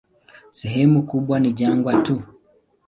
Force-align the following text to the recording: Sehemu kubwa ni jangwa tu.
Sehemu 0.51 1.03
kubwa 1.03 1.39
ni 1.39 1.53
jangwa 1.53 2.01
tu. 2.01 2.21